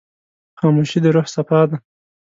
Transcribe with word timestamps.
خاموشي، 0.59 0.99
د 1.03 1.05
روح 1.15 1.27
صفا 1.35 1.61
ده. 1.69 1.77